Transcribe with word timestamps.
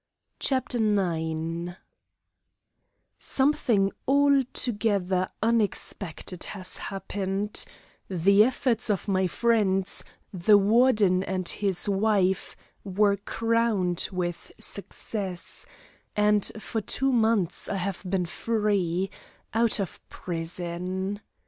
CHAPTER 0.39 0.79
IX 1.13 1.73
Something 3.19 3.91
altogether 4.07 5.27
unexpected 5.43 6.43
has 6.45 6.77
happened; 6.77 7.63
the 8.09 8.43
efforts 8.43 8.89
of 8.89 9.07
my 9.07 9.27
friends, 9.27 10.03
the 10.33 10.57
Warden 10.57 11.21
and 11.23 11.47
his 11.47 11.87
wife, 11.87 12.55
were 12.83 13.15
crowned 13.17 14.09
with 14.11 14.51
success, 14.59 15.67
and 16.15 16.51
for 16.57 16.81
two 16.81 17.11
months 17.11 17.69
I 17.69 17.75
have 17.75 18.01
been 18.03 18.25
free, 18.25 19.11
out 19.53 19.79
of 19.79 20.01
prison. 20.09 21.21